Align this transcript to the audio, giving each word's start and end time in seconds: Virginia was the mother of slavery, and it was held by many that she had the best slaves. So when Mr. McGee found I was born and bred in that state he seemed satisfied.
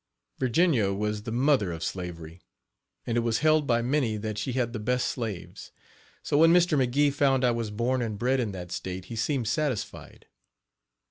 Virginia 0.39 0.91
was 0.91 1.21
the 1.21 1.31
mother 1.31 1.71
of 1.71 1.83
slavery, 1.83 2.41
and 3.05 3.17
it 3.17 3.19
was 3.19 3.37
held 3.45 3.67
by 3.67 3.83
many 3.83 4.17
that 4.17 4.35
she 4.35 4.53
had 4.53 4.73
the 4.73 4.79
best 4.79 5.07
slaves. 5.07 5.71
So 6.23 6.39
when 6.39 6.51
Mr. 6.51 6.75
McGee 6.75 7.13
found 7.13 7.45
I 7.45 7.51
was 7.51 7.69
born 7.69 8.01
and 8.01 8.17
bred 8.17 8.39
in 8.39 8.51
that 8.53 8.71
state 8.71 9.05
he 9.13 9.15
seemed 9.15 9.47
satisfied. 9.47 10.25